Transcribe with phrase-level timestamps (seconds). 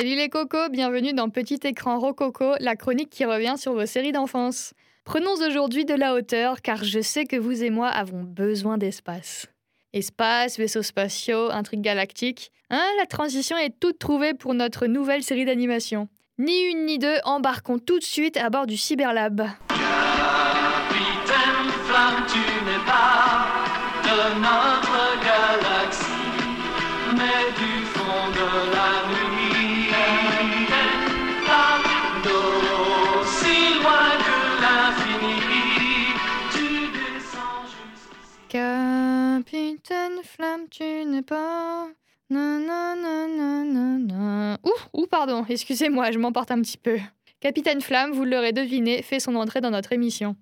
[0.00, 4.12] Salut les cocos, bienvenue dans Petit écran rococo, la chronique qui revient sur vos séries
[4.12, 4.72] d'enfance.
[5.04, 9.46] Prenons aujourd'hui de la hauteur car je sais que vous et moi avons besoin d'espace.
[9.92, 12.50] Espace, vaisseaux spatiaux, intrigues galactiques.
[12.70, 16.08] Hein, la transition est toute trouvée pour notre nouvelle série d'animation.
[16.38, 19.48] Ni une ni deux, embarquons tout de suite à bord du Cyberlab.
[19.68, 19.84] Capitaine
[21.84, 23.48] Flamme, tu n'es pas
[24.02, 24.89] de notre
[38.50, 41.86] Capitaine Flamme, tu n'es pas.
[42.30, 44.58] Nananananana.
[44.64, 46.98] Ouh, ouh, pardon, excusez-moi, je m'emporte un petit peu.
[47.38, 50.34] Capitaine Flamme, vous l'aurez deviné, fait son entrée dans notre émission.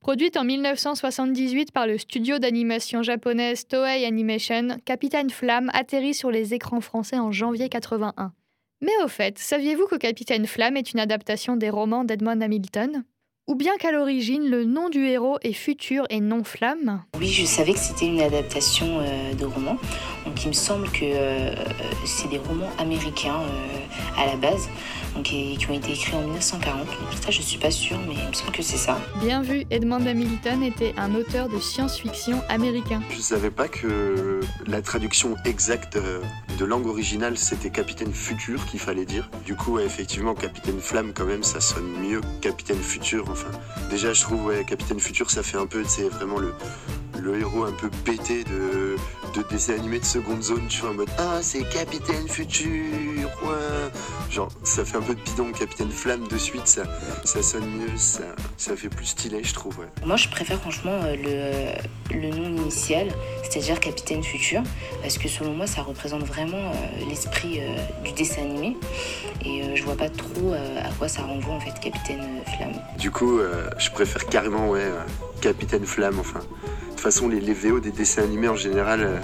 [0.00, 6.54] Produite en 1978 par le studio d'animation japonaise Toei Animation, Capitaine Flamme atterrit sur les
[6.54, 8.32] écrans français en janvier 81.
[8.80, 13.04] Mais au fait, saviez-vous que Capitaine Flamme est une adaptation des romans d'Edmond Hamilton?
[13.48, 17.46] Ou bien qu'à l'origine, le nom du héros est Futur et non Flamme Oui, je
[17.46, 19.78] savais que c'était une adaptation euh, de roman.
[20.26, 21.54] Donc il me semble que euh,
[22.04, 24.68] c'est des romans américains euh, à la base,
[25.16, 26.80] donc, et qui ont été écrits en 1940.
[26.80, 26.88] Donc,
[27.22, 28.98] ça, je suis pas sûre, mais il me semble que c'est ça.
[29.22, 33.00] Bien vu, Edmond Hamilton était un auteur de science-fiction américain.
[33.10, 35.98] Je savais pas que la traduction exacte
[36.58, 39.30] de langue originale c'était Capitaine Futur qu'il fallait dire.
[39.46, 43.24] Du coup, effectivement, Capitaine Flamme quand même, ça sonne mieux que Capitaine Futur.
[43.90, 47.72] Déjà, je trouve, ouais, Capitaine Futur, ça fait un peu, c'est vraiment le héros un
[47.72, 48.96] peu pété de,
[49.34, 52.68] de dessin animé de seconde zone, tu vois, en mode Ah, c'est Capitaine Futur,
[53.42, 53.90] ouais.
[54.30, 56.82] Genre, ça fait un peu de bidon, Capitaine Flamme de suite, ça,
[57.24, 58.22] ça sonne mieux, ça,
[58.56, 59.86] ça fait plus stylé, je trouve, ouais.
[60.04, 61.76] Moi, je préfère franchement euh,
[62.10, 63.08] le, le nom initial,
[63.42, 64.62] c'est-à-dire Capitaine Futur,
[65.02, 68.76] parce que selon moi, ça représente vraiment euh, l'esprit euh, du dessin animé.
[69.44, 72.74] Et je vois pas trop à quoi ça renvoie en fait, Capitaine Flamme.
[72.98, 73.38] Du coup,
[73.78, 74.90] je préfère carrément, ouais,
[75.40, 76.40] Capitaine Flamme, enfin.
[76.98, 79.18] De toute façon, les, VO des dessins animés en général, euh,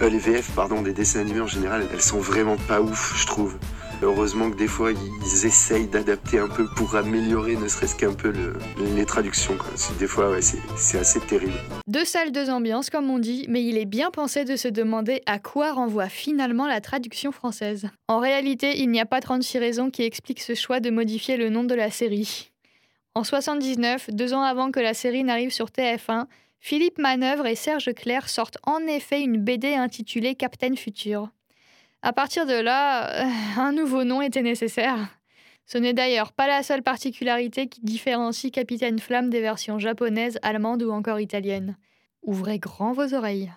[0.00, 3.26] euh, les VF, pardon, des dessins animés en général, elles sont vraiment pas ouf, je
[3.26, 3.58] trouve.
[4.00, 8.30] Heureusement que des fois, ils, essayent d'adapter un peu pour améliorer ne serait-ce qu'un peu
[8.32, 8.54] le-
[8.96, 9.52] les traductions,
[9.98, 11.52] Des fois, ouais, c'est assez terrible.
[11.86, 15.20] Deux salles, deux ambiances, comme on dit, mais il est bien pensé de se demander
[15.26, 17.90] à quoi renvoie finalement la traduction française.
[18.08, 21.50] En réalité, il n'y a pas 36 raisons qui expliquent ce choix de modifier le
[21.50, 22.50] nom de la série.
[23.14, 26.24] En 79, deux ans avant que la série n'arrive sur TF1,
[26.60, 31.30] Philippe Manœuvre et Serge Clair sortent en effet une BD intitulée Captain Futur.
[32.02, 35.08] À partir de là, euh, un nouveau nom était nécessaire.
[35.66, 40.82] Ce n'est d'ailleurs pas la seule particularité qui différencie Capitaine Flamme des versions japonaises, allemandes
[40.82, 41.76] ou encore italiennes.
[42.22, 43.50] Ouvrez grand vos oreilles.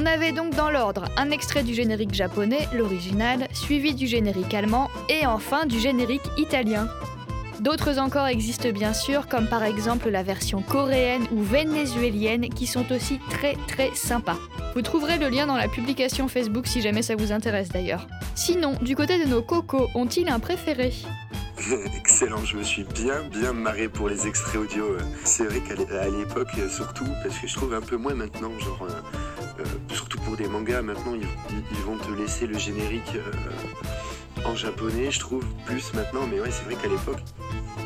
[0.00, 4.88] On avait donc dans l'ordre un extrait du générique japonais, l'original, suivi du générique allemand
[5.10, 6.88] et enfin du générique italien.
[7.60, 12.90] D'autres encore existent bien sûr, comme par exemple la version coréenne ou vénézuélienne qui sont
[12.90, 14.38] aussi très très sympas.
[14.74, 18.06] Vous trouverez le lien dans la publication Facebook si jamais ça vous intéresse d'ailleurs.
[18.34, 20.94] Sinon, du côté de nos cocos, ont-ils un préféré?
[21.94, 24.84] Excellent, je me suis bien bien marré pour les extraits audio.
[24.84, 25.00] euh.
[25.24, 25.74] C'est vrai qu'à
[26.08, 29.29] l'époque, euh, surtout, parce que je trouve un peu moins maintenant, genre, euh,
[29.92, 35.18] surtout pour des mangas, maintenant ils, vont te laisser le générique euh, en japonais, je
[35.20, 37.18] trouve, plus maintenant, mais ouais, c'est vrai qu'à l'époque,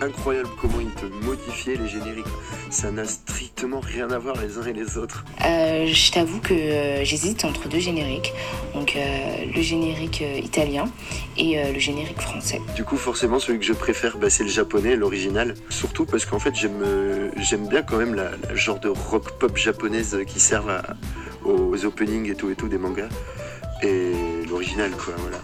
[0.00, 2.26] incroyable comment ils te modifiaient les génériques.
[2.71, 5.25] Ça n'a strictement rien à voir les uns et les autres.
[5.44, 8.32] Euh, je t'avoue que euh, j'hésite entre deux génériques,
[8.75, 10.87] donc euh, le générique euh, italien
[11.37, 12.61] et euh, le générique français.
[12.76, 15.55] Du coup, forcément, celui que je préfère, bah, c'est le japonais, l'original.
[15.71, 17.31] Surtout parce qu'en fait, j'aime euh,
[17.69, 20.97] bien quand même la, la genre de rock pop japonaise qui servent à-
[21.44, 23.08] aux openings et tout et tout des mangas.
[23.82, 24.12] Et
[24.49, 25.38] l'original, quoi, voilà.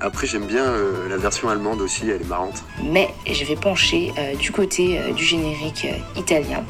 [0.00, 2.62] Après, j'aime bien euh, la version allemande aussi, elle est marrante.
[2.82, 6.64] Mais je vais pencher euh, du côté euh, du générique euh, italien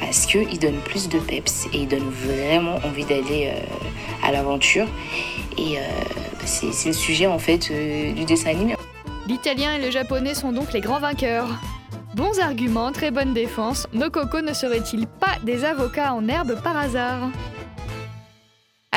[0.00, 4.86] parce qu'il donne plus de peps et il donne vraiment envie d'aller euh, à l'aventure.
[5.56, 5.82] Et euh,
[6.44, 8.74] c'est le sujet en fait euh, du dessin animé.
[9.28, 11.48] L'italien et le japonais sont donc les grands vainqueurs.
[12.14, 16.76] Bons arguments, très bonne défense, nos cocos ne seraient-ils pas des avocats en herbe par
[16.76, 17.30] hasard?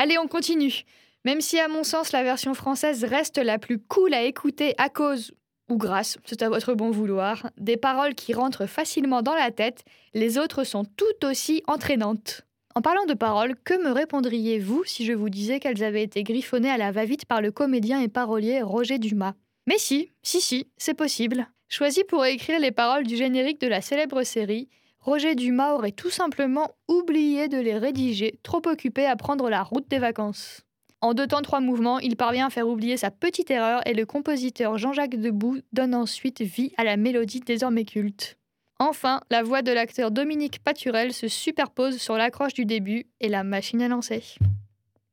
[0.02, 0.84] Allez, on continue.
[1.26, 4.88] Même si à mon sens la version française reste la plus cool à écouter à
[4.88, 5.32] cause,
[5.68, 9.84] ou grâce, c'est à votre bon vouloir, des paroles qui rentrent facilement dans la tête,
[10.14, 12.46] les autres sont tout aussi entraînantes.
[12.74, 16.70] En parlant de paroles, que me répondriez-vous si je vous disais qu'elles avaient été griffonnées
[16.70, 19.34] à la va-vite par le comédien et parolier Roger Dumas?
[19.66, 21.46] Mais si, si, si, c'est possible.
[21.68, 24.70] Choisi pour écrire les paroles du générique de la célèbre série,
[25.02, 29.88] Roger Dumas aurait tout simplement oublié de les rédiger, trop occupé à prendre la route
[29.88, 30.66] des vacances.
[31.00, 34.04] En deux temps, trois mouvements, il parvient à faire oublier sa petite erreur et le
[34.04, 38.36] compositeur Jean-Jacques Debout donne ensuite vie à la mélodie désormais culte.
[38.78, 43.42] Enfin, la voix de l'acteur Dominique Paturel se superpose sur l'accroche du début et la
[43.42, 44.22] machine à lancer.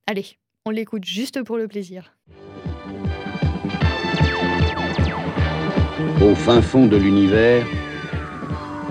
[0.05, 2.13] Allez, on l'écoute juste pour le plaisir.
[6.21, 7.65] Au fin fond de l'univers,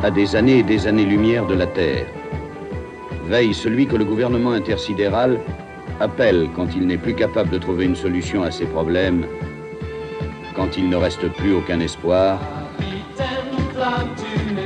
[0.02, 2.06] à des années et des années-lumière de la Terre,
[3.24, 5.40] veille celui que le gouvernement intersidéral
[6.00, 9.26] appelle quand il n'est plus capable de trouver une solution à ses problèmes,
[10.54, 12.38] quand il ne reste plus aucun espoir,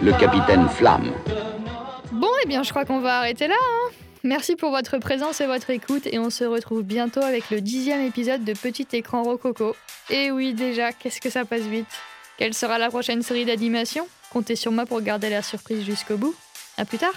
[0.03, 1.11] le capitaine Flamme.
[2.13, 3.55] Bon, eh bien, je crois qu'on va arrêter là.
[3.59, 3.91] hein.
[4.23, 8.03] Merci pour votre présence et votre écoute, et on se retrouve bientôt avec le dixième
[8.03, 9.75] épisode de Petit Écran Rococo.
[10.11, 11.87] Et oui, déjà, qu'est-ce que ça passe vite
[12.37, 14.07] Quelle sera la prochaine série d'animation?
[14.31, 16.35] Comptez sur moi pour garder la surprise jusqu'au bout.
[16.77, 17.13] À plus tard